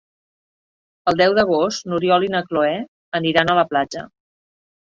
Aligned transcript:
El 1.11 1.19
deu 1.19 1.35
d'agost 1.41 1.85
n'Oriol 1.93 2.27
i 2.29 2.31
na 2.37 2.43
Cloè 2.49 2.73
aniran 3.21 3.55
a 3.57 3.61
la 3.63 3.69
platja. 3.75 4.09